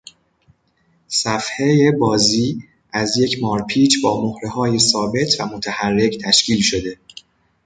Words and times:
صفحه 1.07 1.91
بازی 1.99 2.63
از 2.93 3.17
یک 3.17 3.39
مارپیچ 3.43 3.97
با 4.03 4.21
مهرههای 4.21 4.79
ثابت 4.79 5.35
و 5.39 5.45
متحرک 5.45 6.17
تشکیل 6.23 6.61
شده. 6.61 6.97